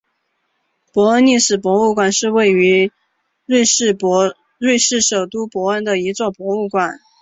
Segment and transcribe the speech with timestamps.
[0.91, 2.91] 伯恩历史博物馆是位于
[3.45, 3.93] 瑞士
[4.99, 6.99] 首都伯恩的一座博物馆。